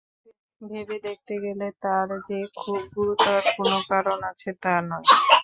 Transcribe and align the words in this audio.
ভেবে 0.61 0.97
দেখতে 1.05 1.33
গেলে 1.43 1.67
তার 1.83 2.07
যে 2.27 2.39
খুব 2.57 2.79
গুরুতর 2.93 3.41
কোনো 3.51 3.77
কারণ 3.89 4.19
আছে 4.31 4.49
তা 4.61 4.73
নয়। 4.89 5.07